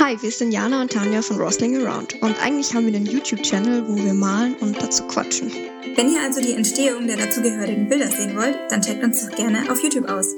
[0.00, 3.88] Hi, wir sind Jana und Tanja von Rosling Around und eigentlich haben wir einen YouTube-Channel,
[3.88, 5.50] wo wir malen und dazu quatschen.
[5.96, 9.68] Wenn ihr also die Entstehung der dazugehörigen Bilder sehen wollt, dann checkt uns doch gerne
[9.68, 10.28] auf YouTube aus.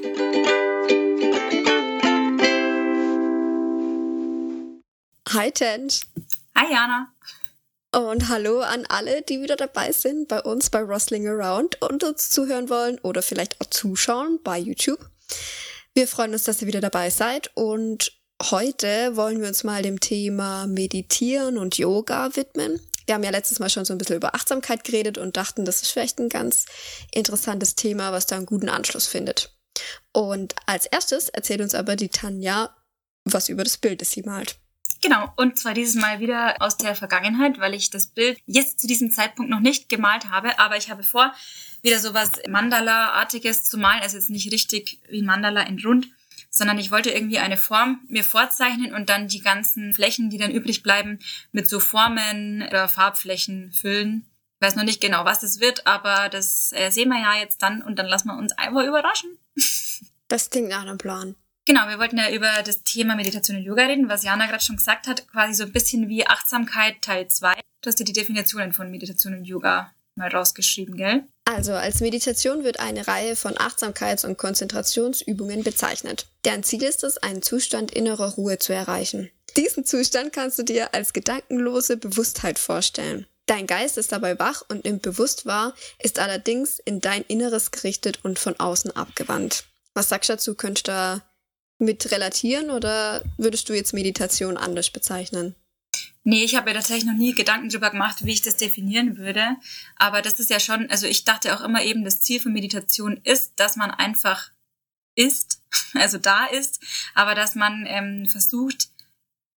[5.28, 6.06] Hi Tench.
[6.56, 7.12] Hi Jana.
[7.94, 12.30] Und hallo an alle, die wieder dabei sind bei uns bei Rustling Around und uns
[12.30, 15.04] zuhören wollen oder vielleicht auch zuschauen bei YouTube.
[15.92, 20.00] Wir freuen uns, dass ihr wieder dabei seid und heute wollen wir uns mal dem
[20.00, 22.80] Thema Meditieren und Yoga widmen.
[23.06, 25.82] Wir haben ja letztes Mal schon so ein bisschen über Achtsamkeit geredet und dachten, das
[25.82, 26.66] ist vielleicht ein ganz
[27.12, 29.52] interessantes Thema, was da einen guten Anschluss findet.
[30.12, 32.74] Und als erstes erzählt uns aber die Tanja
[33.24, 34.56] was über das Bild, das sie malt.
[35.02, 38.86] Genau, und zwar dieses Mal wieder aus der Vergangenheit, weil ich das Bild jetzt zu
[38.86, 41.34] diesem Zeitpunkt noch nicht gemalt habe, aber ich habe vor,
[41.82, 46.08] wieder sowas Mandala-artiges zu malen, also jetzt nicht richtig wie Mandala in rund,
[46.50, 50.50] sondern ich wollte irgendwie eine Form mir vorzeichnen und dann die ganzen Flächen, die dann
[50.50, 51.18] übrig bleiben,
[51.52, 54.26] mit so Formen oder Farbflächen füllen.
[54.60, 57.62] Ich weiß noch nicht genau, was das wird, aber das äh, sehen wir ja jetzt
[57.62, 59.38] dann und dann lassen wir uns einfach überraschen.
[60.28, 61.34] Das klingt nach einem Plan.
[61.64, 64.76] Genau, wir wollten ja über das Thema Meditation und Yoga reden, was Jana gerade schon
[64.76, 67.54] gesagt hat, quasi so ein bisschen wie Achtsamkeit Teil 2.
[67.80, 71.24] Du hast ja die Definitionen von Meditation und Yoga mal rausgeschrieben, gell?
[71.44, 76.26] Also als Meditation wird eine Reihe von Achtsamkeits- und Konzentrationsübungen bezeichnet.
[76.44, 79.30] Deren Ziel ist es, einen Zustand innerer Ruhe zu erreichen.
[79.56, 83.26] Diesen Zustand kannst du dir als gedankenlose Bewusstheit vorstellen.
[83.46, 88.20] Dein Geist ist dabei wach und nimmt bewusst wahr, ist allerdings in dein Inneres gerichtet
[88.22, 89.64] und von außen abgewandt.
[89.92, 90.54] Was sagst du dazu?
[90.54, 91.22] Könntest du da
[91.78, 95.56] mit relatieren oder würdest du jetzt Meditation anders bezeichnen?
[96.22, 99.56] Nee, ich habe mir tatsächlich noch nie Gedanken darüber gemacht, wie ich das definieren würde.
[99.96, 103.18] Aber das ist ja schon, also ich dachte auch immer eben, das Ziel von Meditation
[103.24, 104.50] ist, dass man einfach
[105.14, 105.62] ist,
[105.94, 106.80] also da ist,
[107.14, 108.88] aber dass man ähm, versucht,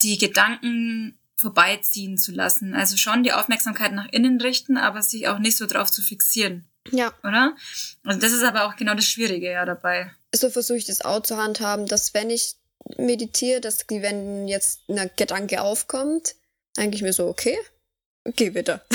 [0.01, 2.73] die Gedanken vorbeiziehen zu lassen.
[2.73, 6.65] Also schon die Aufmerksamkeit nach innen richten, aber sich auch nicht so drauf zu fixieren.
[6.91, 7.13] Ja.
[7.23, 7.55] Oder?
[8.03, 10.11] Also das ist aber auch genau das Schwierige ja dabei.
[10.33, 12.55] So versuche ich das auch zu handhaben, dass wenn ich
[12.97, 16.35] meditiere, dass wenn jetzt ein Gedanke aufkommt,
[16.77, 17.57] eigentlich mir so, okay,
[18.35, 18.85] geh wieder.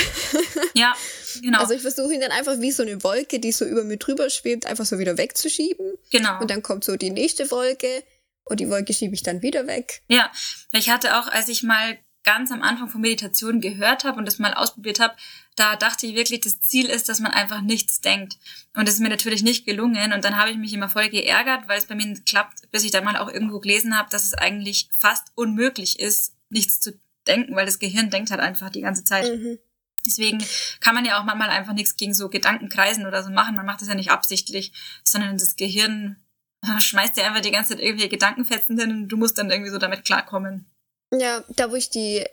[0.74, 0.94] Ja,
[1.42, 1.60] genau.
[1.60, 4.30] Also ich versuche ihn dann einfach wie so eine Wolke, die so über mir drüber
[4.30, 5.94] schwebt, einfach so wieder wegzuschieben.
[6.10, 6.40] Genau.
[6.40, 8.04] Und dann kommt so die nächste Wolke
[8.44, 10.02] und die Wolke schiebe ich dann wieder weg.
[10.08, 10.30] Ja,
[10.72, 14.38] ich hatte auch, als ich mal ganz am Anfang von Meditation gehört habe und das
[14.38, 15.14] mal ausprobiert habe,
[15.56, 18.36] da dachte ich wirklich, das Ziel ist, dass man einfach nichts denkt.
[18.76, 20.12] Und das ist mir natürlich nicht gelungen.
[20.12, 22.84] Und dann habe ich mich immer voll geärgert, weil es bei mir nicht klappt, bis
[22.84, 26.92] ich dann mal auch irgendwo gelesen habe, dass es eigentlich fast unmöglich ist, nichts zu
[27.28, 29.30] denken, weil das Gehirn denkt halt einfach die ganze Zeit.
[29.32, 29.58] Mhm.
[30.06, 30.42] Deswegen
[30.80, 33.56] kann man ja auch manchmal einfach nichts gegen so Gedankenkreisen oder so machen.
[33.56, 34.72] Man macht das ja nicht absichtlich,
[35.04, 36.16] sondern das Gehirn
[36.78, 39.78] schmeißt dir einfach die ganze Zeit irgendwelche Gedankenfetzen hin und du musst dann irgendwie so
[39.78, 40.66] damit klarkommen.
[41.12, 42.24] Ja, da wo ich die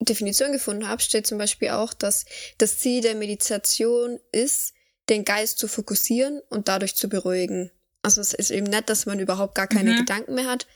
[0.00, 2.24] Definition gefunden habe, steht zum Beispiel auch, dass
[2.58, 4.74] das Ziel der Meditation ist,
[5.08, 7.70] den Geist zu fokussieren und dadurch zu beruhigen.
[8.02, 9.98] Also es ist eben nicht, dass man überhaupt gar keine Mhm.
[9.98, 10.66] Gedanken mehr hat,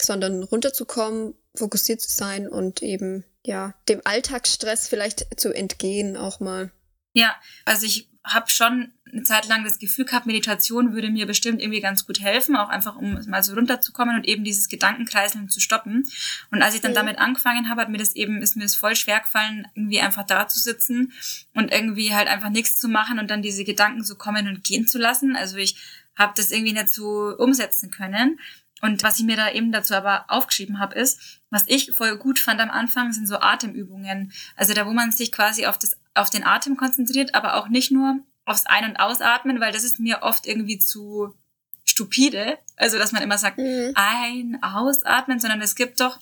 [0.00, 6.70] sondern runterzukommen, fokussiert zu sein und eben ja dem Alltagsstress vielleicht zu entgehen auch mal.
[7.12, 11.60] Ja, also ich habe schon eine Zeit lang das Gefühl gehabt, Meditation würde mir bestimmt
[11.62, 15.60] irgendwie ganz gut helfen, auch einfach um mal so runterzukommen und eben dieses Gedankenkreiseln zu
[15.60, 16.04] stoppen.
[16.50, 16.96] Und als ich dann Mhm.
[16.96, 20.24] damit angefangen habe, hat mir das eben, ist mir das voll schwer gefallen, irgendwie einfach
[20.24, 21.12] da zu sitzen
[21.54, 24.86] und irgendwie halt einfach nichts zu machen und dann diese Gedanken so kommen und gehen
[24.86, 25.34] zu lassen.
[25.34, 25.76] Also ich
[26.14, 28.38] habe das irgendwie nicht so umsetzen können.
[28.80, 32.38] Und was ich mir da eben dazu aber aufgeschrieben habe, ist, was ich voll gut
[32.38, 34.32] fand am Anfang, sind so Atemübungen.
[34.56, 37.90] Also da, wo man sich quasi auf, das, auf den Atem konzentriert, aber auch nicht
[37.90, 41.34] nur aufs Ein- und Ausatmen, weil das ist mir oft irgendwie zu
[41.84, 42.58] stupide.
[42.76, 43.92] Also, dass man immer sagt, Mhm.
[43.94, 46.18] ein, ausatmen, sondern es gibt doch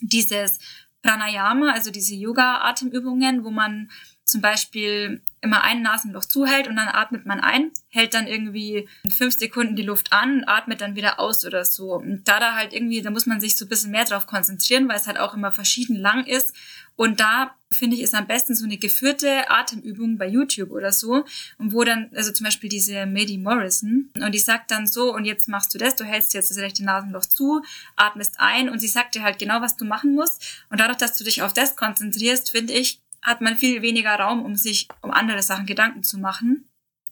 [0.00, 0.58] dieses
[1.02, 3.90] Pranayama, also diese Yoga-Atemübungen, wo man
[4.26, 9.38] zum Beispiel immer ein Nasenloch zuhält und dann atmet man ein, hält dann irgendwie fünf
[9.38, 11.94] Sekunden die Luft an atmet dann wieder aus oder so.
[11.94, 14.88] Und da da halt irgendwie, da muss man sich so ein bisschen mehr drauf konzentrieren,
[14.88, 16.52] weil es halt auch immer verschieden lang ist.
[16.96, 21.24] Und da finde ich, ist am besten so eine geführte Atemübung bei YouTube oder so.
[21.58, 25.24] Und wo dann, also zum Beispiel diese Maddie Morrison, und die sagt dann so, und
[25.24, 27.62] jetzt machst du das, du hältst jetzt das rechte Nasenloch zu,
[27.96, 30.64] atmest ein und sie sagt dir halt genau, was du machen musst.
[30.70, 34.44] Und dadurch, dass du dich auf das konzentrierst, finde ich, hat man viel weniger Raum,
[34.44, 36.68] um sich um andere Sachen Gedanken zu machen.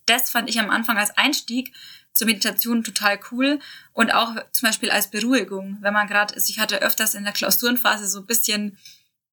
[0.07, 1.73] Das fand ich am Anfang als Einstieg
[2.13, 3.59] zur Meditation total cool
[3.93, 7.33] und auch zum Beispiel als Beruhigung, wenn man gerade, also ich hatte öfters in der
[7.33, 8.79] Klausurenphase so ein bisschen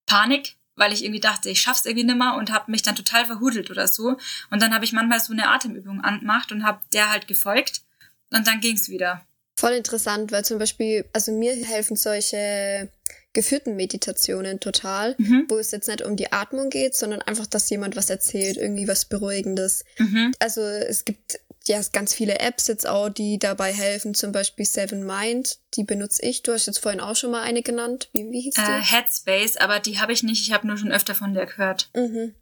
[0.08, 3.70] Panik, weil ich irgendwie dachte, ich schaff's irgendwie nimmer und habe mich dann total verhudelt
[3.70, 4.18] oder so.
[4.50, 7.82] Und dann habe ich manchmal so eine Atemübung angemacht und habe der halt gefolgt
[8.32, 9.26] und dann ging's wieder.
[9.60, 12.90] Voll interessant, weil zum Beispiel, also mir helfen solche
[13.34, 15.46] geführten Meditationen total, mhm.
[15.48, 18.88] wo es jetzt nicht um die Atmung geht, sondern einfach, dass jemand was erzählt, irgendwie
[18.88, 19.86] was Beruhigendes.
[19.98, 20.34] Mhm.
[20.40, 25.06] Also es gibt ja ganz viele Apps jetzt auch, die dabei helfen, zum Beispiel Seven
[25.06, 26.44] Mind, die benutze ich.
[26.44, 28.10] Du hast jetzt vorhin auch schon mal eine genannt.
[28.14, 28.62] Wie, wie hieß die?
[28.62, 30.46] Äh, Headspace, aber die habe ich nicht.
[30.46, 31.90] Ich habe nur schon öfter von der gehört.
[31.96, 32.34] Mhm.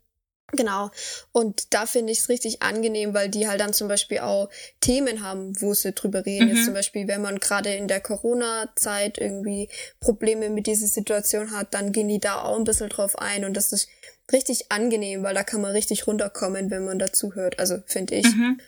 [0.51, 0.89] Genau.
[1.31, 4.49] Und da finde ich es richtig angenehm, weil die halt dann zum Beispiel auch
[4.79, 6.49] Themen haben, wo sie drüber reden.
[6.49, 6.55] Mhm.
[6.55, 9.69] Jetzt zum Beispiel, wenn man gerade in der Corona-Zeit irgendwie
[9.99, 13.45] Probleme mit dieser Situation hat, dann gehen die da auch ein bisschen drauf ein.
[13.45, 13.89] Und das ist
[14.31, 17.59] richtig angenehm, weil da kann man richtig runterkommen, wenn man dazu hört.
[17.59, 18.25] Also finde ich.
[18.25, 18.59] Mhm.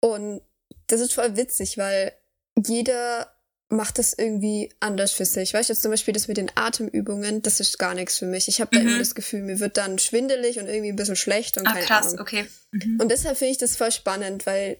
[0.00, 0.42] Und
[0.86, 2.12] das ist voll witzig, weil
[2.56, 3.30] jeder
[3.70, 5.54] macht das irgendwie anders für sich.
[5.54, 8.48] Weißt du, jetzt zum Beispiel das mit den Atemübungen, das ist gar nichts für mich.
[8.48, 8.88] Ich habe da mhm.
[8.88, 11.86] immer das Gefühl, mir wird dann schwindelig und irgendwie ein bisschen schlecht und Ach, keine
[11.86, 12.20] krass, Ahnung.
[12.20, 12.46] okay.
[12.72, 12.98] Mhm.
[13.00, 14.78] Und deshalb finde ich das voll spannend, weil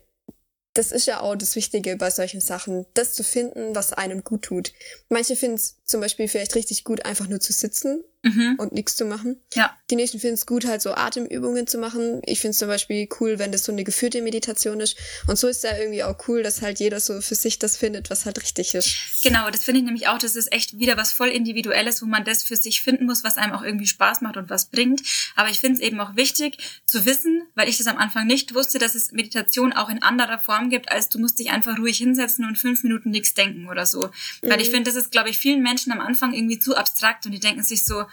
[0.75, 4.43] das ist ja auch das Wichtige bei solchen Sachen, das zu finden, was einem gut
[4.43, 4.73] tut.
[5.09, 8.57] Manche finden es zum Beispiel vielleicht richtig gut, einfach nur zu sitzen mhm.
[8.59, 9.41] und nichts zu machen.
[9.55, 9.77] Ja.
[9.91, 12.21] Die nächsten finden es gut, halt so Atemübungen zu machen.
[12.25, 14.97] Ich finde es zum Beispiel cool, wenn das so eine geführte Meditation ist.
[15.27, 18.11] Und so ist ja irgendwie auch cool, dass halt jeder so für sich das findet,
[18.11, 18.97] was halt richtig ist.
[19.23, 22.25] Genau, das finde ich nämlich auch, das ist echt wieder was voll Individuelles, wo man
[22.25, 25.03] das für sich finden muss, was einem auch irgendwie Spaß macht und was bringt.
[25.37, 28.55] Aber ich finde es eben auch wichtig zu wissen, weil ich das am Anfang nicht
[28.55, 31.99] wusste, dass es Meditation auch in anderer Form gibt, als du musst dich einfach ruhig
[31.99, 34.11] hinsetzen und fünf Minuten nichts denken oder so.
[34.43, 34.51] Mhm.
[34.51, 37.33] Weil ich finde, das ist, glaube ich, vielen Menschen am Anfang irgendwie zu abstrakt und
[37.33, 38.07] die denken sich so,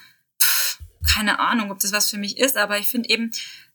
[1.14, 3.32] keine Ahnung, ob das was für mich ist, aber ich finde eben,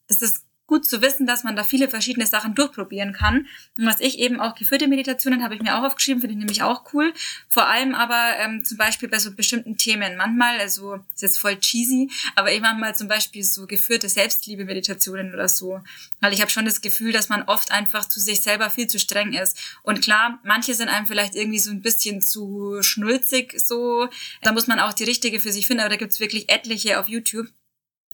[0.07, 3.45] das ist gut zu wissen, dass man da viele verschiedene Sachen durchprobieren kann.
[3.77, 6.63] Und was ich eben auch geführte Meditationen habe ich mir auch aufgeschrieben, finde ich nämlich
[6.63, 7.13] auch cool.
[7.47, 10.17] Vor allem aber ähm, zum Beispiel bei so bestimmten Themen.
[10.17, 15.31] Manchmal, also ist jetzt voll cheesy, aber ich mache mal zum Beispiel so geführte Selbstliebe-Meditationen
[15.31, 15.79] oder so.
[16.21, 18.97] Weil ich habe schon das Gefühl, dass man oft einfach zu sich selber viel zu
[18.97, 19.77] streng ist.
[19.83, 24.09] Und klar, manche sind einem vielleicht irgendwie so ein bisschen zu schnulzig so.
[24.41, 27.07] Da muss man auch die richtige für sich finden, aber da gibt's wirklich etliche auf
[27.07, 27.47] YouTube.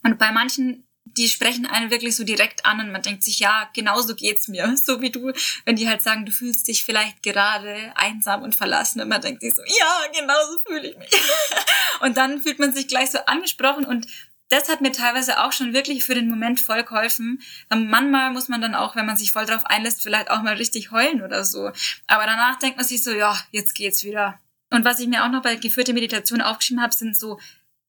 [0.02, 0.84] Und bei manchen
[1.20, 4.48] die sprechen einen wirklich so direkt an und man denkt sich, ja, genau so geht's
[4.48, 4.74] mir.
[4.90, 5.32] So wie du,
[5.66, 9.42] wenn die halt sagen, du fühlst dich vielleicht gerade einsam und verlassen und man denkt
[9.42, 11.10] sich so, ja, genau so fühle ich mich.
[12.00, 14.06] und dann fühlt man sich gleich so angesprochen und
[14.48, 17.40] das hat mir teilweise auch schon wirklich für den Moment voll geholfen.
[17.68, 20.90] Manchmal muss man dann auch, wenn man sich voll drauf einlässt, vielleicht auch mal richtig
[20.90, 21.70] heulen oder so.
[22.06, 24.40] Aber danach denkt man sich so, ja, jetzt geht's wieder.
[24.70, 27.38] Und was ich mir auch noch bei geführte Meditation aufgeschrieben habe, sind so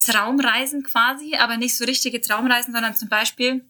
[0.01, 3.65] Traumreisen quasi, aber nicht so richtige Traumreisen, sondern zum Beispiel,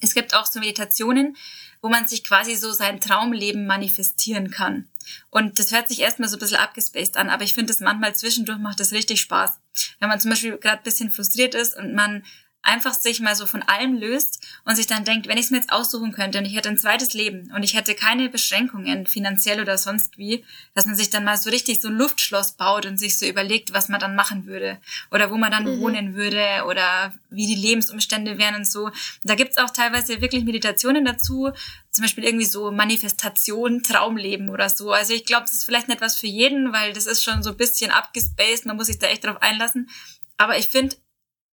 [0.00, 1.36] es gibt auch so Meditationen,
[1.80, 4.88] wo man sich quasi so sein Traumleben manifestieren kann.
[5.30, 8.14] Und das hört sich erstmal so ein bisschen abgespaced an, aber ich finde das manchmal
[8.14, 9.58] zwischendurch macht das richtig Spaß.
[9.98, 12.24] Wenn man zum Beispiel gerade ein bisschen frustriert ist und man
[12.62, 15.58] einfach sich mal so von allem löst und sich dann denkt, wenn ich es mir
[15.58, 19.60] jetzt aussuchen könnte und ich hätte ein zweites Leben und ich hätte keine Beschränkungen, finanziell
[19.60, 22.98] oder sonst wie, dass man sich dann mal so richtig so ein Luftschloss baut und
[22.98, 24.78] sich so überlegt, was man dann machen würde
[25.10, 25.80] oder wo man dann mhm.
[25.80, 28.90] wohnen würde oder wie die Lebensumstände wären und so.
[29.22, 31.50] Da gibt's auch teilweise wirklich Meditationen dazu,
[31.90, 34.92] zum Beispiel irgendwie so Manifestation, Traumleben oder so.
[34.92, 37.50] Also ich glaube, das ist vielleicht nicht was für jeden, weil das ist schon so
[37.50, 39.88] ein bisschen abgespaced, man muss sich da echt drauf einlassen.
[40.36, 40.96] Aber ich finde,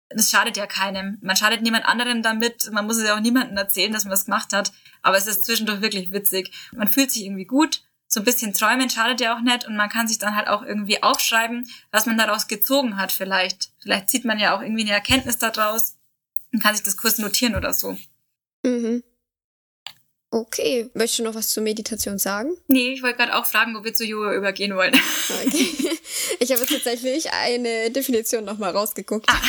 [0.09, 1.17] es schadet ja keinem.
[1.21, 2.69] Man schadet niemand anderem damit.
[2.71, 4.71] Man muss es ja auch niemandem erzählen, dass man was gemacht hat.
[5.01, 6.51] Aber es ist zwischendurch wirklich witzig.
[6.71, 7.83] Man fühlt sich irgendwie gut.
[8.07, 9.65] So ein bisschen träumen schadet ja auch nicht.
[9.65, 13.71] Und man kann sich dann halt auch irgendwie aufschreiben, was man daraus gezogen hat vielleicht.
[13.79, 15.97] Vielleicht zieht man ja auch irgendwie eine Erkenntnis daraus
[16.53, 17.97] und kann sich das kurz notieren oder so.
[18.63, 19.03] Mhm.
[20.35, 22.57] Okay, möchtest du noch was zur Meditation sagen?
[22.67, 24.93] Nee, ich wollte gerade auch fragen, ob wir zu Yoga übergehen wollen.
[25.29, 25.69] Okay.
[26.39, 29.29] Ich habe jetzt tatsächlich eine Definition nochmal rausgeguckt.
[29.29, 29.41] Ah.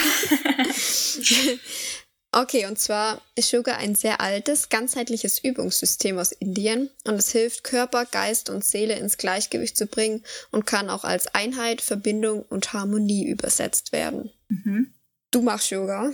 [2.42, 7.64] okay, und zwar ist Yoga ein sehr altes, ganzheitliches Übungssystem aus Indien und es hilft
[7.64, 12.72] Körper, Geist und Seele ins Gleichgewicht zu bringen und kann auch als Einheit, Verbindung und
[12.72, 14.30] Harmonie übersetzt werden.
[14.48, 14.94] Mhm.
[15.30, 16.12] Du machst Yoga?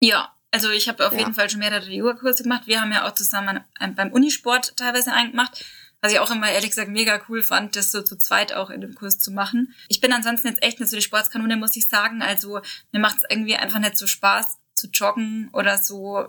[0.00, 1.20] Ja, also ich habe auf ja.
[1.20, 2.66] jeden Fall schon mehrere Yoga-Kurse gemacht.
[2.66, 3.60] Wir haben ja auch zusammen
[3.94, 5.64] beim Unisport teilweise einen gemacht.
[6.00, 8.80] Was ich auch immer ehrlich gesagt mega cool fand, das so zu zweit auch in
[8.80, 9.74] dem Kurs zu machen.
[9.88, 12.22] Ich bin ansonsten jetzt echt nicht so die Sportskanone, muss ich sagen.
[12.22, 12.60] Also
[12.92, 16.28] mir macht es irgendwie einfach nicht so Spaß zu joggen oder so,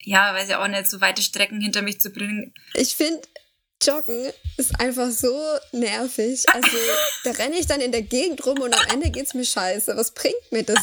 [0.00, 2.52] ja, weiß ich auch nicht, so weite Strecken hinter mich zu bringen.
[2.74, 3.22] Ich finde,
[3.82, 5.36] Joggen ist einfach so
[5.72, 6.44] nervig.
[6.52, 6.76] Also
[7.24, 9.96] da renne ich dann in der Gegend rum und am Ende geht's mir scheiße.
[9.96, 10.78] Was bringt mir das?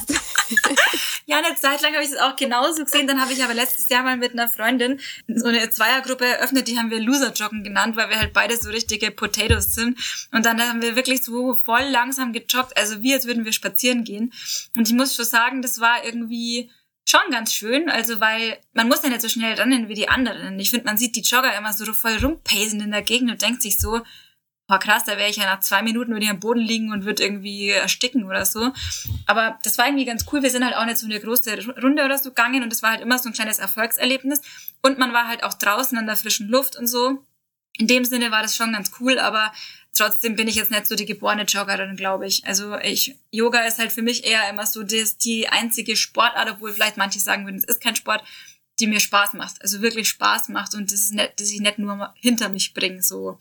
[1.25, 3.07] ja, eine Zeit lang habe ich das auch genauso gesehen.
[3.07, 6.77] Dann habe ich aber letztes Jahr mal mit einer Freundin so eine Zweiergruppe eröffnet, die
[6.77, 9.97] haben wir Loser-Joggen genannt, weil wir halt beide so richtige Potatoes sind.
[10.31, 14.03] Und dann haben wir wirklich so voll langsam gejoggt, also wie als würden wir spazieren
[14.03, 14.33] gehen.
[14.75, 16.69] Und ich muss schon sagen, das war irgendwie
[17.09, 20.59] schon ganz schön, also weil man muss ja nicht so schnell rennen wie die anderen.
[20.59, 23.61] Ich finde, man sieht die Jogger immer so voll rumpacen in der Gegend und denkt
[23.61, 24.01] sich so,
[24.71, 27.03] war krass, da wäre ich ja nach zwei Minuten würde ich am Boden liegen und
[27.03, 28.71] würde irgendwie ersticken oder so.
[29.25, 30.43] Aber das war irgendwie ganz cool.
[30.43, 32.91] Wir sind halt auch nicht so eine große Runde oder so gegangen und es war
[32.91, 34.41] halt immer so ein kleines Erfolgserlebnis.
[34.81, 37.25] Und man war halt auch draußen an der frischen Luft und so.
[37.77, 39.51] In dem Sinne war das schon ganz cool, aber
[39.93, 42.45] trotzdem bin ich jetzt nicht so die geborene Joggerin, glaube ich.
[42.45, 46.73] Also ich, Yoga ist halt für mich eher immer so das, die einzige Sportart, obwohl
[46.73, 48.23] vielleicht manche sagen würden, es ist kein Sport,
[48.79, 49.61] die mir Spaß macht.
[49.61, 53.01] Also wirklich Spaß macht und das ist nicht, dass ich nicht nur hinter mich bringe,
[53.03, 53.37] so.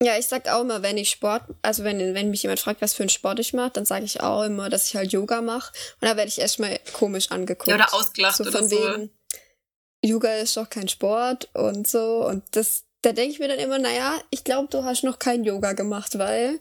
[0.00, 2.94] Ja, ich sag auch immer, wenn ich Sport, also wenn, wenn mich jemand fragt, was
[2.94, 5.72] für einen Sport ich mache, dann sage ich auch immer, dass ich halt Yoga mache.
[6.00, 7.68] Und da werde ich erstmal komisch angeguckt.
[7.68, 8.76] Ja, oder ausgelacht so von oder so.
[8.76, 9.10] Wegen,
[10.04, 12.24] Yoga ist doch kein Sport und so.
[12.24, 15.44] Und das, da denke ich mir dann immer, naja, ich glaube, du hast noch kein
[15.44, 16.60] Yoga gemacht, weil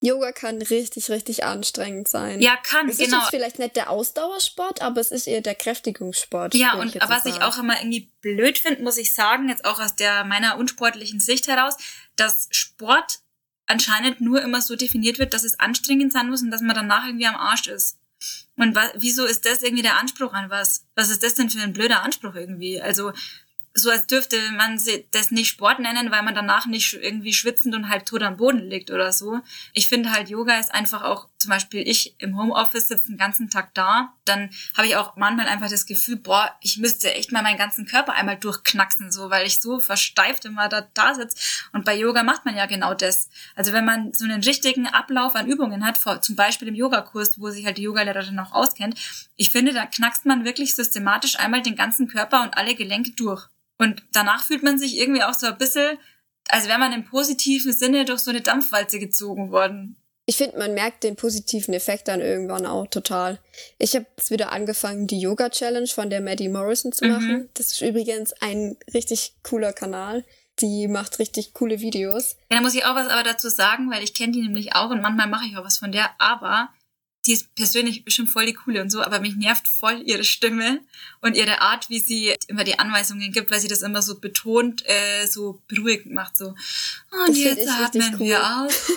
[0.00, 2.40] Yoga kann richtig, richtig anstrengend sein.
[2.40, 3.18] Ja, kann, es genau.
[3.18, 6.54] Es ist vielleicht nicht der Ausdauersport, aber es ist eher der Kräftigungssport.
[6.54, 9.80] Ja, und ich was ich auch immer irgendwie blöd finde, muss ich sagen, jetzt auch
[9.80, 11.76] aus der meiner unsportlichen Sicht heraus,
[12.16, 13.20] dass Sport
[13.66, 17.06] anscheinend nur immer so definiert wird, dass es anstrengend sein muss und dass man danach
[17.06, 17.98] irgendwie am Arsch ist.
[18.56, 20.86] Und wieso ist das irgendwie der Anspruch an was?
[20.94, 22.80] Was ist das denn für ein blöder Anspruch irgendwie?
[22.80, 23.12] Also
[23.78, 24.80] so als dürfte man
[25.10, 28.70] das nicht Sport nennen, weil man danach nicht irgendwie schwitzend und halb tot am Boden
[28.70, 29.40] liegt oder so.
[29.74, 33.50] Ich finde halt, Yoga ist einfach auch, zum Beispiel ich im Homeoffice sitze den ganzen
[33.50, 37.42] Tag da, dann habe ich auch manchmal einfach das Gefühl, boah, ich müsste echt mal
[37.42, 41.36] meinen ganzen Körper einmal durchknacksen, so, weil ich so versteift immer da, da sitze.
[41.72, 43.28] Und bei Yoga macht man ja genau das.
[43.54, 47.50] Also wenn man so einen richtigen Ablauf an Übungen hat, zum Beispiel im Yogakurs, wo
[47.50, 48.98] sich halt die Yogalehrerin auch auskennt,
[49.36, 53.48] ich finde, da knackst man wirklich systematisch einmal den ganzen Körper und alle Gelenke durch.
[53.78, 55.98] Und danach fühlt man sich irgendwie auch so ein bisschen,
[56.48, 59.96] als wäre man im positiven Sinne durch so eine Dampfwalze gezogen worden.
[60.28, 63.38] Ich finde, man merkt den positiven Effekt dann irgendwann auch total.
[63.78, 67.32] Ich habe jetzt wieder angefangen, die Yoga Challenge von der Maddie Morrison zu machen.
[67.32, 67.48] Mhm.
[67.54, 70.24] Das ist übrigens ein richtig cooler Kanal.
[70.58, 72.36] Die macht richtig coole Videos.
[72.50, 74.90] Ja, da muss ich auch was aber dazu sagen, weil ich kenne die nämlich auch
[74.90, 76.10] und manchmal mache ich auch was von der.
[76.18, 76.70] Aber
[77.26, 80.80] die ist persönlich bestimmt voll die coole und so, aber mich nervt voll ihre Stimme
[81.20, 84.84] und ihre Art, wie sie immer die Anweisungen gibt, weil sie das immer so betont,
[84.86, 86.46] äh, so beruhigend macht, so.
[86.46, 88.26] Und das jetzt atmen cool.
[88.26, 88.90] wir aus.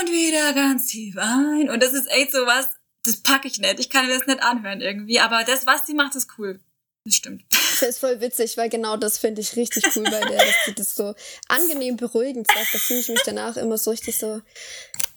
[0.00, 1.70] und wieder ganz tief ein.
[1.70, 2.68] Und das ist echt so was,
[3.04, 3.80] das packe ich nicht.
[3.80, 6.60] Ich kann mir das nicht anhören irgendwie, aber das, was sie macht, ist cool.
[7.04, 7.44] Das stimmt.
[7.50, 10.74] Das ist voll witzig, weil genau das finde ich richtig cool bei der, dass sie
[10.74, 11.14] das so
[11.48, 12.68] angenehm beruhigend sagt.
[12.72, 14.40] Da fühle ich mich danach immer so richtig so.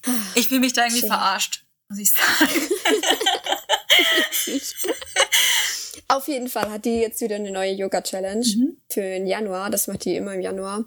[0.36, 1.10] Ich fühle mich da irgendwie Schön.
[1.10, 2.52] verarscht, muss ich sagen.
[6.08, 8.78] Auf jeden Fall hat die jetzt wieder eine neue Yoga-Challenge mhm.
[8.90, 9.72] für den Januar.
[9.72, 10.86] Das macht die immer im Januar.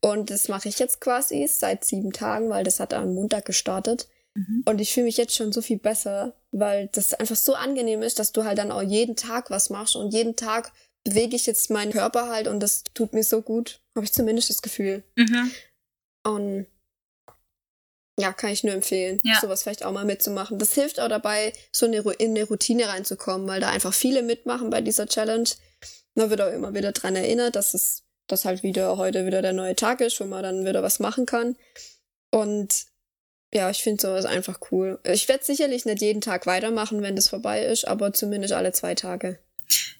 [0.00, 4.08] Und das mache ich jetzt quasi seit sieben Tagen, weil das hat am Montag gestartet.
[4.34, 4.64] Mhm.
[4.66, 8.18] Und ich fühle mich jetzt schon so viel besser, weil das einfach so angenehm ist,
[8.18, 10.72] dass du halt dann auch jeden Tag was machst und jeden Tag
[11.04, 13.80] bewege ich jetzt meinen Körper halt und das tut mir so gut.
[13.96, 15.02] Habe ich zumindest das Gefühl.
[15.16, 15.50] Mhm.
[16.24, 16.66] Und
[18.20, 19.38] ja, kann ich nur empfehlen, ja.
[19.40, 20.58] sowas vielleicht auch mal mitzumachen.
[20.58, 24.80] Das hilft auch dabei, so in eine Routine reinzukommen, weil da einfach viele mitmachen bei
[24.80, 25.48] dieser Challenge.
[26.14, 29.52] Man wird auch immer wieder dran erinnert, dass es, dass halt wieder heute wieder der
[29.52, 31.56] neue Tag ist, wo man dann wieder was machen kann.
[32.30, 32.86] Und
[33.52, 35.00] ja, ich finde sowas einfach cool.
[35.04, 38.94] Ich werde sicherlich nicht jeden Tag weitermachen, wenn das vorbei ist, aber zumindest alle zwei
[38.94, 39.40] Tage.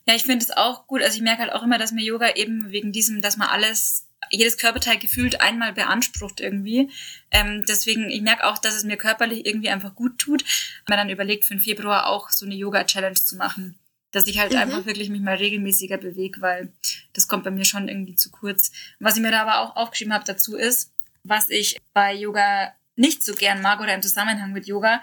[0.06, 1.02] Ja, ich finde es auch gut.
[1.02, 4.06] Also ich merke halt auch immer, dass mir Yoga eben wegen diesem, dass man alles,
[4.30, 6.90] jedes Körperteil gefühlt einmal beansprucht irgendwie.
[7.30, 10.44] Ähm, deswegen, ich merke auch, dass es mir körperlich irgendwie einfach gut tut.
[10.88, 13.78] Man dann überlegt, für den Februar auch so eine Yoga-Challenge zu machen.
[14.12, 14.58] Dass ich halt mhm.
[14.58, 16.72] einfach wirklich mich mal regelmäßiger bewege, weil
[17.12, 18.72] das kommt bei mir schon irgendwie zu kurz.
[18.98, 23.24] Was ich mir da aber auch aufgeschrieben habe dazu ist, was ich bei Yoga nicht
[23.24, 25.00] so gern mag oder im Zusammenhang mit Yoga,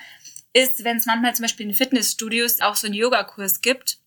[0.54, 4.00] ist, wenn es manchmal zum Beispiel in Fitnessstudios auch so einen Yogakurs gibt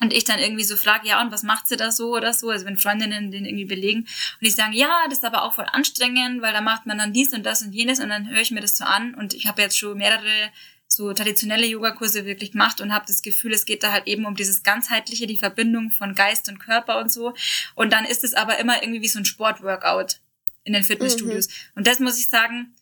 [0.00, 2.50] und ich dann irgendwie so frage, ja, und was macht sie da so oder so?
[2.50, 5.66] Also wenn Freundinnen den irgendwie belegen und ich sagen, ja, das ist aber auch voll
[5.70, 8.50] anstrengend, weil da macht man dann dies und das und jenes und dann höre ich
[8.50, 10.50] mir das so an und ich habe jetzt schon mehrere
[10.88, 14.34] so traditionelle Yogakurse wirklich gemacht und habe das Gefühl, es geht da halt eben um
[14.34, 17.34] dieses ganzheitliche, die Verbindung von Geist und Körper und so.
[17.74, 20.20] Und dann ist es aber immer irgendwie wie so ein Sportworkout
[20.64, 21.48] in den Fitnessstudios.
[21.48, 21.52] Mhm.
[21.76, 22.74] Und das muss ich sagen,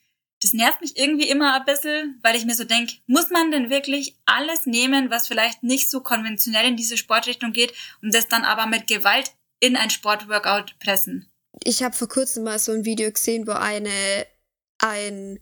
[0.42, 3.70] das nervt mich irgendwie immer ein bisschen, weil ich mir so denke, muss man denn
[3.70, 8.44] wirklich alles nehmen, was vielleicht nicht so konventionell in diese Sportrichtung geht und das dann
[8.44, 11.28] aber mit Gewalt in ein Sportworkout pressen?
[11.64, 14.26] Ich habe vor kurzem mal so ein Video gesehen, wo eine,
[14.78, 15.40] ein,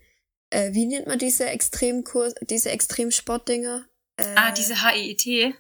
[0.51, 3.85] äh, wie nennt man diese Extremkurs, diese Extremsportdinger?
[4.17, 5.57] Äh, ah, diese HEIT.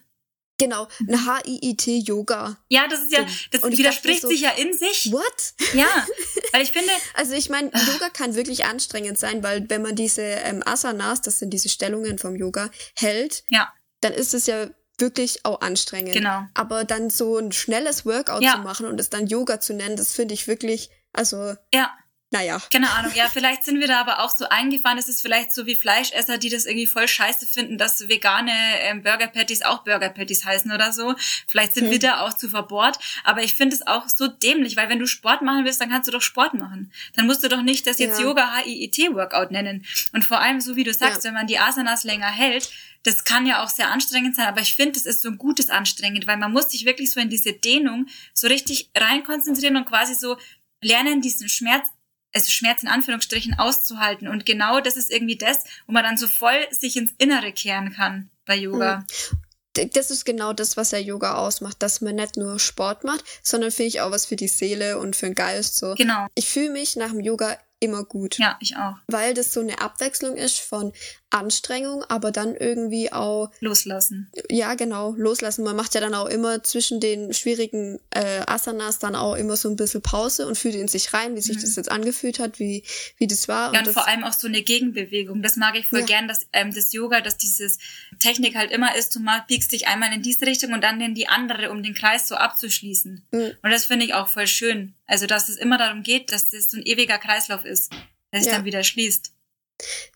[0.58, 2.56] Genau, ein HIIT-Yoga.
[2.68, 5.10] Ja, das ist ja, das widerspricht so, sich ja in sich.
[5.10, 5.54] What?
[5.74, 6.06] Ja,
[6.54, 6.92] weil ich finde.
[7.14, 11.40] Also ich meine, Yoga kann wirklich anstrengend sein, weil wenn man diese ähm, Asanas, das
[11.40, 13.72] sind diese Stellungen vom Yoga, hält, ja.
[14.00, 14.68] dann ist es ja
[14.98, 16.12] wirklich auch anstrengend.
[16.12, 16.46] Genau.
[16.54, 18.52] Aber dann so ein schnelles Workout ja.
[18.52, 21.56] zu machen und es dann Yoga zu nennen, das finde ich wirklich Also.
[21.72, 21.90] Ja.
[22.34, 22.60] Naja.
[22.72, 23.12] Keine Ahnung.
[23.14, 24.98] Ja, vielleicht sind wir da aber auch so eingefahren.
[24.98, 28.50] Es ist vielleicht so wie Fleischesser, die das irgendwie voll scheiße finden, dass vegane
[28.80, 31.14] ähm, Burger Patties auch Burger Patties heißen oder so.
[31.46, 31.92] Vielleicht sind hm.
[31.92, 32.98] wir da auch zu verbohrt.
[33.22, 36.08] Aber ich finde es auch so dämlich, weil wenn du Sport machen willst, dann kannst
[36.08, 36.90] du doch Sport machen.
[37.14, 38.26] Dann musst du doch nicht das jetzt ja.
[38.26, 39.86] Yoga HIIT Workout nennen.
[40.12, 41.28] Und vor allem, so wie du sagst, ja.
[41.28, 42.68] wenn man die Asanas länger hält,
[43.04, 45.68] das kann ja auch sehr anstrengend sein, aber ich finde, es ist so ein gutes
[45.68, 49.84] anstrengend, weil man muss sich wirklich so in diese Dehnung so richtig rein konzentrieren und
[49.84, 50.38] quasi so
[50.84, 51.86] lernen, diesen Schmerz
[52.34, 54.28] also Schmerz in Anführungsstrichen auszuhalten.
[54.28, 57.92] Und genau das ist irgendwie das, wo man dann so voll sich ins Innere kehren
[57.92, 58.98] kann bei Yoga.
[58.98, 59.88] Mhm.
[59.92, 63.72] Das ist genau das, was ja Yoga ausmacht, dass man nicht nur Sport macht, sondern
[63.72, 65.94] finde ich auch was für die Seele und für den Geist so.
[65.96, 66.28] Genau.
[66.36, 68.38] Ich fühle mich nach dem Yoga immer gut.
[68.38, 68.96] Ja, ich auch.
[69.06, 70.92] Weil das so eine Abwechslung ist von
[71.34, 74.30] Anstrengung, aber dann irgendwie auch loslassen.
[74.50, 75.64] Ja, genau, loslassen.
[75.64, 79.68] Man macht ja dann auch immer zwischen den schwierigen äh, Asanas dann auch immer so
[79.68, 81.62] ein bisschen Pause und fühlt in sich rein, wie sich mhm.
[81.62, 82.84] das jetzt angefühlt hat, wie,
[83.18, 83.74] wie das war.
[83.74, 85.42] Ja, und, und vor allem auch so eine Gegenbewegung.
[85.42, 86.06] Das mag ich voll ja.
[86.06, 87.78] gern, dass ähm, das Yoga, dass dieses
[88.20, 91.14] Technik halt immer ist, du mal, biegst dich einmal in diese Richtung und dann in
[91.14, 93.26] die andere, um den Kreis so abzuschließen.
[93.32, 93.52] Mhm.
[93.60, 94.94] Und das finde ich auch voll schön.
[95.06, 97.92] Also, dass es immer darum geht, dass das so ein ewiger Kreislauf ist,
[98.32, 98.56] der sich ja.
[98.56, 99.32] dann wieder schließt.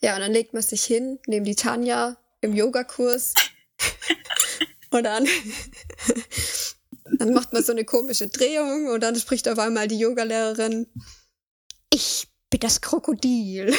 [0.01, 3.35] Ja, und dann legt man sich hin, neben die Tanja im Yogakurs.
[4.91, 5.27] und dann,
[7.19, 10.87] dann macht man so eine komische Drehung und dann spricht auf einmal die Yogalehrerin,
[11.93, 13.75] ich bin das Krokodil.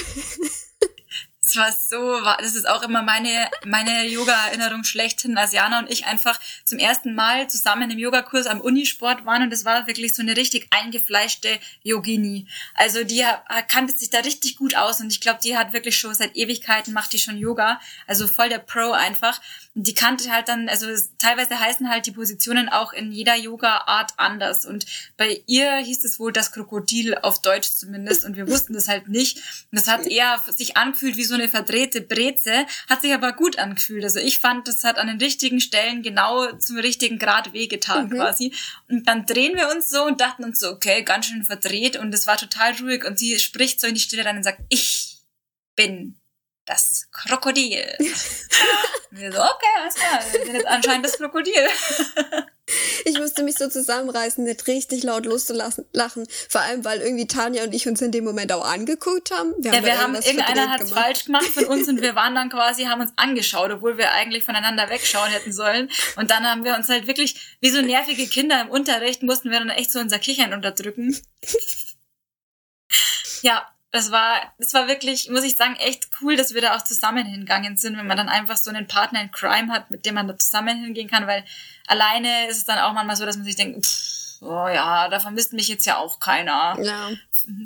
[1.50, 6.06] Das war so, das ist auch immer meine, meine Yoga-Erinnerung schlechthin, als Jana und ich
[6.06, 10.22] einfach zum ersten Mal zusammen im Yogakurs am Unisport waren und es war wirklich so
[10.22, 12.46] eine richtig eingefleischte Yogini.
[12.75, 13.25] Also die
[13.68, 16.94] kannte sich da richtig gut aus und ich glaube, die hat wirklich schon seit Ewigkeiten
[16.94, 19.41] macht die schon Yoga, also voll der Pro einfach
[19.76, 20.88] die kannte halt dann, also
[21.20, 24.66] teilweise heißen halt die Positionen auch in jeder Yoga-Art anders.
[24.66, 24.86] Und
[25.16, 29.08] bei ihr hieß es wohl das Krokodil auf Deutsch zumindest und wir wussten das halt
[29.08, 29.38] nicht.
[29.72, 33.60] Und das hat eher sich angefühlt wie so eine verdrehte Breze, hat sich aber gut
[33.60, 34.04] angefühlt.
[34.04, 38.15] Also ich fand, das hat an den richtigen Stellen genau zum richtigen Grad wehgetan mhm.
[38.15, 38.54] quasi.
[38.89, 42.13] Und dann drehen wir uns so und dachten uns so, okay, ganz schön verdreht und
[42.13, 45.20] es war total ruhig und sie spricht so in die Stille rein und sagt, ich
[45.76, 46.18] bin
[46.69, 47.84] das Krokodil.
[49.12, 51.67] wir so, okay, alles klar, wir sind jetzt anscheinend das Krokodil.
[53.05, 56.27] ich musste mich so zusammenreißen, nicht richtig laut loszulachen.
[56.47, 59.55] Vor allem, weil irgendwie Tanja und ich uns in dem Moment auch angeguckt haben.
[59.58, 62.36] Wir haben ja, wir haben, irgendeiner hat es falsch gemacht von uns und wir waren
[62.36, 65.89] dann quasi, haben uns angeschaut, obwohl wir eigentlich voneinander wegschauen hätten sollen.
[66.17, 69.58] Und dann haben wir uns halt wirklich, wie so nervige Kinder im Unterricht, mussten wir
[69.58, 71.19] dann echt so unser Kichern unterdrücken.
[73.41, 76.84] ja, das war, das war wirklich, muss ich sagen, echt cool, dass wir da auch
[76.84, 80.15] zusammen hingegangen sind, wenn man dann einfach so einen Partner in Crime hat, mit dem
[80.15, 81.43] man da zusammen hingehen kann, weil
[81.88, 85.19] alleine ist es dann auch manchmal so, dass man sich denkt, pff, oh ja, da
[85.19, 86.78] vermisst mich jetzt ja auch keiner.
[86.82, 87.10] Ja.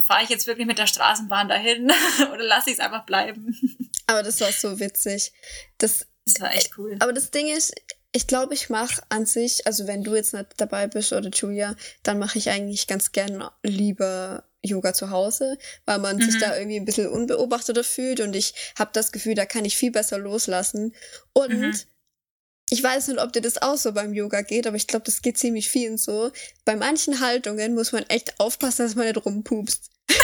[0.07, 1.91] Fahre ich jetzt wirklich mit der Straßenbahn dahin
[2.33, 3.57] oder lasse ich es einfach bleiben?
[4.07, 5.33] Aber das war so witzig.
[5.77, 6.95] Das, das war echt cool.
[6.99, 7.73] Aber das Ding ist,
[8.13, 11.75] ich glaube, ich mache an sich, also wenn du jetzt nicht dabei bist oder Julia,
[12.03, 16.21] dann mache ich eigentlich ganz gern lieber Yoga zu Hause, weil man mhm.
[16.21, 19.78] sich da irgendwie ein bisschen unbeobachteter fühlt und ich habe das Gefühl, da kann ich
[19.78, 20.95] viel besser loslassen.
[21.34, 21.80] Und mhm.
[22.69, 25.21] ich weiß nicht, ob dir das auch so beim Yoga geht, aber ich glaube, das
[25.21, 26.32] geht ziemlich vielen so.
[26.65, 29.91] Bei manchen Haltungen muss man echt aufpassen, dass man nicht rumpupst.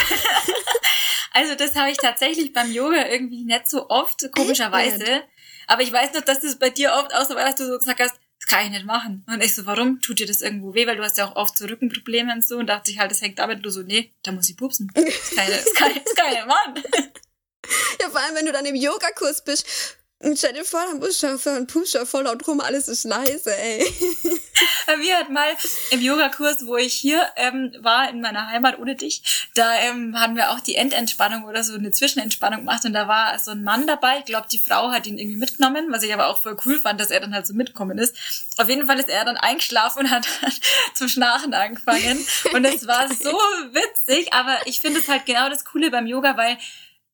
[1.32, 5.22] also das habe ich tatsächlich beim Yoga irgendwie nicht so oft, komischerweise.
[5.66, 7.78] Aber ich weiß noch, dass das bei dir oft auch so war, dass du so
[7.78, 8.14] gesagt hast,
[8.50, 9.24] kann ich nicht machen.
[9.26, 10.00] Und ich so, warum?
[10.00, 10.86] Tut dir das irgendwo weh?
[10.86, 12.58] Weil du hast ja auch oft so Rückenprobleme und so.
[12.58, 13.64] Und dachte ich halt, das hängt damit.
[13.64, 14.90] Du so, nee, da muss ich pupsen.
[14.94, 16.82] Das kann ich, das kann ich, das kann ich nicht machen.
[18.00, 19.66] Ja, vor allem, wenn du dann im Yogakurs bist
[19.99, 19.99] und
[20.34, 23.56] stell dir vor, dann musst du für einen Pusher voll laut rum, alles ist leise,
[23.56, 23.84] ey.
[25.00, 25.48] Wir hatten mal
[25.90, 29.22] im Yogakurs, wo ich hier ähm, war, in meiner Heimat ohne dich,
[29.54, 33.38] da ähm, haben wir auch die Endentspannung oder so eine Zwischenentspannung gemacht und da war
[33.38, 34.18] so ein Mann dabei.
[34.18, 37.00] Ich glaube, die Frau hat ihn irgendwie mitgenommen, was ich aber auch voll cool fand,
[37.00, 38.14] dass er dann halt so mitkommen ist.
[38.58, 40.26] Auf jeden Fall ist er dann eingeschlafen und hat
[40.94, 42.26] zum Schnarchen angefangen.
[42.52, 43.32] Und es war so
[43.72, 46.58] witzig, aber ich finde es halt genau das Coole beim Yoga, weil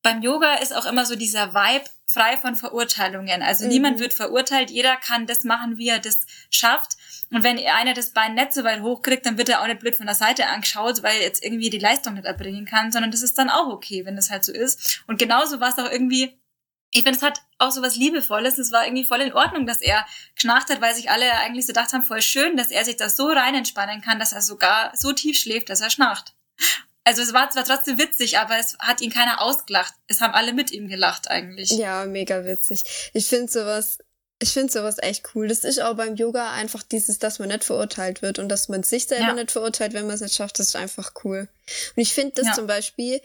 [0.07, 3.43] beim Yoga ist auch immer so dieser Vibe, frei von Verurteilungen.
[3.43, 3.71] Also mhm.
[3.71, 6.93] niemand wird verurteilt, jeder kann das machen, wie er das schafft.
[7.29, 9.97] Und wenn einer das Bein nicht so weit hochkriegt, dann wird er auch nicht blöd
[9.97, 13.21] von der Seite angeschaut, weil er jetzt irgendwie die Leistung nicht erbringen kann, sondern das
[13.21, 15.03] ist dann auch okay, wenn das halt so ist.
[15.07, 16.39] Und genauso war es auch irgendwie,
[16.91, 18.59] ich finde, es hat auch so was Liebevolles.
[18.59, 21.73] Es war irgendwie voll in Ordnung, dass er geschnarcht hat, weil sich alle eigentlich so
[21.73, 24.93] gedacht haben, voll schön, dass er sich das so rein entspannen kann, dass er sogar
[24.95, 26.33] so tief schläft, dass er schnarcht.
[27.07, 29.93] Also es war zwar trotzdem witzig, aber es hat ihn keiner ausgelacht.
[30.07, 31.71] Es haben alle mit ihm gelacht eigentlich.
[31.71, 32.83] Ja, mega witzig.
[33.13, 33.99] Ich finde sowas
[34.39, 35.47] Ich finde sowas echt cool.
[35.47, 38.83] Das ist auch beim Yoga einfach dieses, dass man nicht verurteilt wird und dass man
[38.83, 39.33] sich selber ja.
[39.33, 41.47] nicht verurteilt, wenn man es nicht schafft, das ist einfach cool.
[41.95, 42.53] Und ich finde das ja.
[42.53, 43.21] zum Beispiel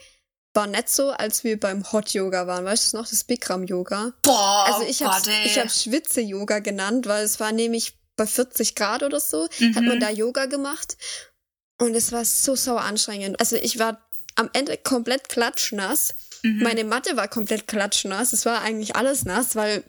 [0.53, 2.63] war nicht so, als wir beim Hot Yoga waren.
[2.63, 4.13] Weißt du noch, das Bikram Yoga?
[4.21, 8.75] Boah, also ich habe ich hab Schwitze Yoga genannt, weil es war nämlich bei 40
[8.75, 9.75] Grad oder so, mhm.
[9.75, 9.99] hat man mhm.
[9.99, 10.95] da Yoga gemacht
[11.79, 13.39] und es war so sauer anstrengend.
[13.39, 14.01] Also ich war
[14.35, 16.15] am Ende komplett klatschnass.
[16.43, 16.63] Mhm.
[16.63, 18.33] Meine Matte war komplett klatschnass.
[18.33, 19.83] Es war eigentlich alles nass, weil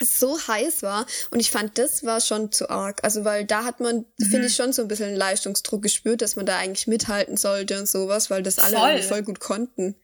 [0.00, 3.02] es so heiß war und ich fand, das war schon zu arg.
[3.02, 4.26] Also, weil da hat man, mhm.
[4.26, 7.88] finde ich, schon so ein bisschen Leistungsdruck gespürt, dass man da eigentlich mithalten sollte und
[7.88, 9.96] sowas, weil das alle voll, voll gut konnten.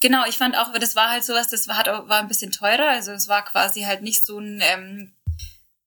[0.00, 3.12] Genau, ich fand auch, das war halt sowas, das war, war ein bisschen teurer, also
[3.12, 5.15] es war quasi halt nicht so ein ähm,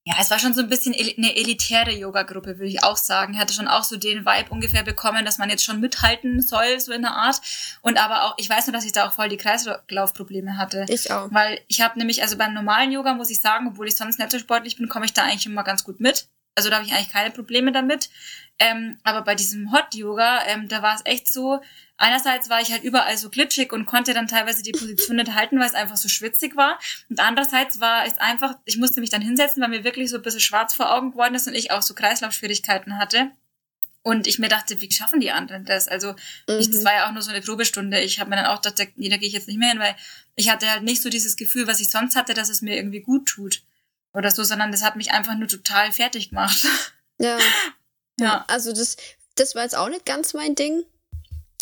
[0.10, 3.36] ja, es war schon so ein bisschen eine elitäre Yoga-Gruppe, würde ich auch sagen.
[3.36, 6.80] Ich hatte schon auch so den Vibe ungefähr bekommen, dass man jetzt schon mithalten soll,
[6.80, 7.40] so in der Art.
[7.84, 10.88] Und aber auch, ich weiß nur, dass ich da auch voll die Kreislaufprobleme hatte.
[10.90, 11.28] Ich auch.
[11.32, 14.32] Weil ich habe nämlich, also beim normalen Yoga muss ich sagen, obwohl ich sonst nicht
[14.32, 16.28] so sportlich bin, komme ich da eigentlich immer ganz gut mit.
[16.56, 18.10] Also da habe ich eigentlich keine Probleme damit.
[18.60, 21.62] Ähm, aber bei diesem Hot Yoga, ähm, da war es echt so,
[21.98, 25.60] einerseits war ich halt überall so glitschig und konnte dann teilweise die Position nicht halten,
[25.60, 26.78] weil es einfach so schwitzig war.
[27.10, 30.22] Und andererseits war es einfach, ich musste mich dann hinsetzen, weil mir wirklich so ein
[30.22, 33.32] bisschen schwarz vor Augen geworden ist und ich auch so Kreislaufschwierigkeiten hatte.
[34.02, 35.88] Und ich mir dachte, wie schaffen die anderen das?
[35.88, 36.14] Also,
[36.48, 36.60] mhm.
[36.60, 38.00] ich, das war ja auch nur so eine Probestunde.
[38.00, 39.96] Ich habe mir dann auch gedacht, nee, da gehe ich jetzt nicht mehr hin, weil
[40.36, 43.02] ich hatte halt nicht so dieses Gefühl, was ich sonst hatte, dass es mir irgendwie
[43.02, 43.62] gut tut.
[44.14, 46.66] Oder so, sondern das hat mich einfach nur total fertig gemacht.
[47.18, 47.38] Ja.
[48.20, 48.46] Ja.
[48.48, 48.98] Also das,
[49.36, 50.84] das war jetzt auch nicht ganz mein Ding.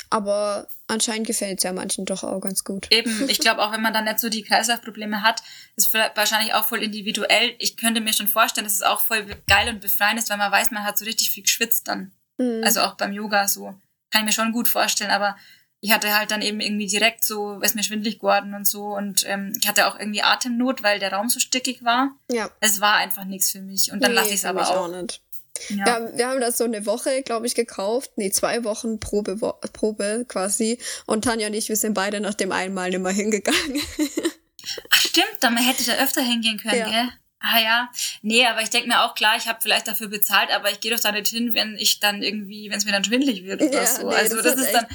[0.09, 2.87] Aber anscheinend gefällt es ja manchen doch auch ganz gut.
[2.91, 5.43] Eben, ich glaube auch, wenn man dann nicht so die Kreislaufprobleme hat,
[5.75, 7.55] ist wahrscheinlich auch voll individuell.
[7.59, 10.51] Ich könnte mir schon vorstellen, dass es auch voll geil und befreiend ist, weil man
[10.51, 12.13] weiß, man hat so richtig viel geschwitzt dann.
[12.37, 12.61] Mhm.
[12.63, 13.75] Also auch beim Yoga so.
[14.11, 15.35] Kann ich mir schon gut vorstellen, aber
[15.79, 19.27] ich hatte halt dann eben irgendwie direkt so, ist mir schwindlig geworden und so und
[19.27, 22.15] ähm, ich hatte auch irgendwie Atemnot, weil der Raum so stickig war.
[22.31, 22.49] Ja.
[22.61, 24.75] Es war einfach nichts für mich und dann nee, lasse ich es aber auch.
[24.75, 25.21] auch nicht.
[25.69, 25.85] Ja.
[25.85, 28.11] Wir, haben, wir haben das so eine Woche, glaube ich, gekauft.
[28.15, 29.35] Nee, zwei Wochen Probe,
[29.73, 30.79] Probe quasi.
[31.05, 33.81] Und Tanja und ich, wir sind beide nach dem einmal nicht mehr hingegangen.
[34.89, 36.89] Ach, stimmt, dann hätte ich da öfter hingehen können, ja.
[36.89, 37.09] gell?
[37.39, 37.91] Ah ja,
[38.23, 40.91] nee, aber ich denke mir auch klar, ich habe vielleicht dafür bezahlt, aber ich gehe
[40.91, 43.83] doch da nicht hin, wenn ich dann irgendwie, wenn es mir dann schwindlig wird oder
[43.83, 44.09] ja, so.
[44.09, 44.87] Nee, also das, das ist dann,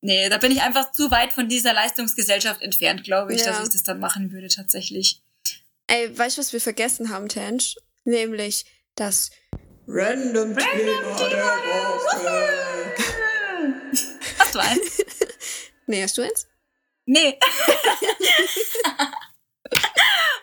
[0.00, 3.52] nee, da bin ich einfach zu weit von dieser Leistungsgesellschaft entfernt, glaube ich, ja.
[3.52, 5.22] dass ich das dann machen würde tatsächlich.
[5.86, 7.76] Ey, weißt du, was wir vergessen haben, Tench?
[8.04, 9.30] Nämlich das
[9.90, 12.92] Random, Random Thema, Thema der Woche.
[14.38, 15.04] Hast du eins?
[15.86, 16.46] nee, hast du eins?
[17.06, 17.38] Nee.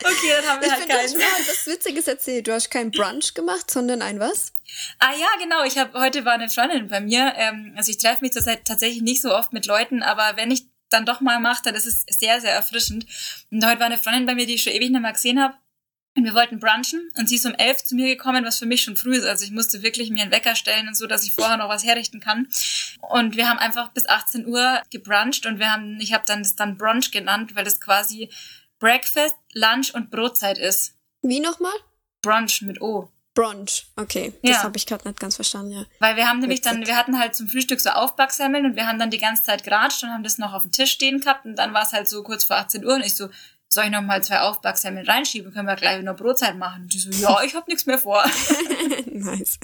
[0.02, 1.14] okay, dann haben wir ich halt keinen.
[1.14, 2.48] Du hast was Witziges erzählt.
[2.48, 4.52] Du hast kein Brunch gemacht, sondern ein was?
[4.98, 5.62] Ah ja, genau.
[5.62, 7.32] Ich habe heute war eine Freundin bei mir.
[7.36, 10.64] Ähm, also ich treffe mich zurzeit tatsächlich nicht so oft mit Leuten, aber wenn ich
[10.88, 13.06] dann doch mal mache, dann ist es sehr, sehr erfrischend.
[13.52, 15.54] Und heute war eine Freundin bei mir, die ich schon ewig nicht mehr gesehen habe.
[16.16, 18.82] Und wir wollten brunchen und sie ist um elf zu mir gekommen, was für mich
[18.82, 19.26] schon früh ist.
[19.26, 21.84] Also ich musste wirklich mir einen Wecker stellen und so, dass ich vorher noch was
[21.84, 22.48] herrichten kann.
[23.10, 26.56] Und wir haben einfach bis 18 Uhr gebruncht und wir haben, ich habe dann das
[26.56, 28.30] dann Brunch genannt, weil das quasi
[28.78, 30.94] Breakfast, Lunch und Brotzeit ist.
[31.20, 31.74] Wie nochmal?
[32.22, 33.10] Brunch mit O.
[33.36, 34.32] Brunch, okay.
[34.42, 34.62] Das ja.
[34.62, 35.84] habe ich gerade nicht ganz verstanden, ja.
[36.00, 38.98] Weil wir haben nämlich dann, wir hatten halt zum Frühstück so Aufbacksemmeln und wir haben
[38.98, 41.54] dann die ganze Zeit geratscht und haben das noch auf dem Tisch stehen gehabt und
[41.56, 43.28] dann war es halt so kurz vor 18 Uhr und ich so,
[43.68, 45.52] soll ich noch mal zwei Aufbacksemmeln reinschieben?
[45.52, 46.82] Können wir gleich noch Brotzeit machen?
[46.82, 48.24] Und die so, ja, ich habe nichts mehr vor.
[49.06, 49.58] nice.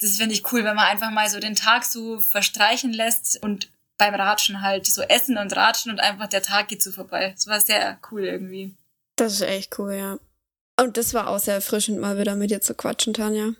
[0.00, 3.70] Das finde ich cool, wenn man einfach mal so den Tag so verstreichen lässt und
[3.98, 7.32] beim Ratschen halt so essen und ratschen und einfach der Tag geht so vorbei.
[7.34, 8.74] Das war sehr cool irgendwie.
[9.16, 10.18] Das ist echt cool, ja.
[10.80, 13.52] Und das war auch sehr erfrischend, mal wieder mit dir zu quatschen, Tanja.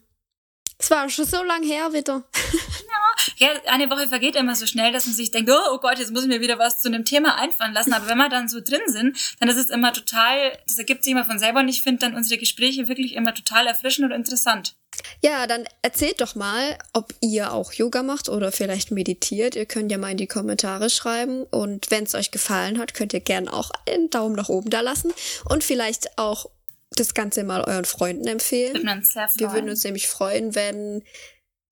[0.78, 2.24] Es war schon so lang her wieder.
[3.36, 6.12] Ja, eine Woche vergeht immer so schnell, dass man sich denkt, oh, oh Gott, jetzt
[6.12, 7.92] muss ich mir wieder was zu einem Thema einfallen lassen.
[7.92, 11.12] Aber wenn wir dann so drin sind, dann ist es immer total, das ergibt sich
[11.12, 14.74] immer von selber und ich finde dann unsere Gespräche wirklich immer total erfrischend und interessant.
[15.22, 19.54] Ja, dann erzählt doch mal, ob ihr auch Yoga macht oder vielleicht meditiert.
[19.54, 23.12] Ihr könnt ja mal in die Kommentare schreiben und wenn es euch gefallen hat, könnt
[23.12, 25.12] ihr gerne auch einen Daumen nach oben da lassen
[25.46, 26.46] und vielleicht auch
[26.92, 28.74] das Ganze mal euren Freunden empfehlen.
[28.74, 29.38] Wir würden uns sehr freuen.
[29.38, 31.02] Wir würden uns nämlich freuen, wenn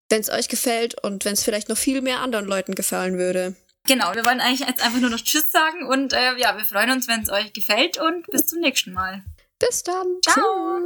[0.08, 3.54] wenn es euch gefällt und wenn es vielleicht noch viel mehr anderen Leuten gefallen würde.
[3.86, 6.90] Genau, wir wollen eigentlich jetzt einfach nur noch Tschüss sagen und äh, ja, wir freuen
[6.90, 9.24] uns, wenn es euch gefällt und bis zum nächsten Mal.
[9.58, 10.06] Bis dann.
[10.22, 10.78] Ciao.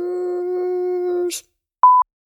[1.28, 1.44] Tschüss.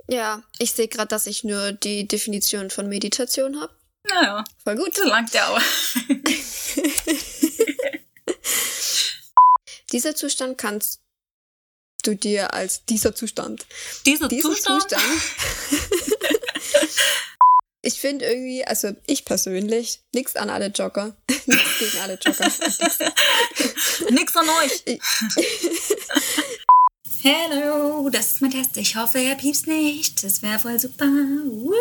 [0.08, 3.74] Ja, ich sehe gerade, dass ich nur die Definition von Meditation habe.
[4.08, 4.44] Naja.
[4.62, 4.96] Voll gut.
[4.96, 5.60] So langt der auch.
[9.92, 11.00] Dieser Zustand kannst
[12.02, 13.66] du dir als dieser Zustand.
[14.04, 14.82] Dieser, dieser Zustand?
[14.82, 16.15] Zustand
[17.86, 21.14] ich finde irgendwie, also ich persönlich, nichts an alle Jogger.
[21.46, 22.50] nichts gegen alle Jogger.
[24.10, 24.82] nix an euch.
[27.22, 28.76] Hello, das ist mein Test.
[28.76, 30.24] Ich hoffe, er piepst nicht.
[30.24, 31.06] Das wäre voll super.
[31.06, 31.74] Woo.